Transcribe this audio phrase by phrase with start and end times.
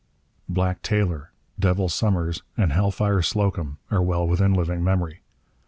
[0.49, 1.29] 'Black Taylor,'
[1.59, 5.21] 'Devil Summers,' and 'Hell fire Slocum' are well within living memory.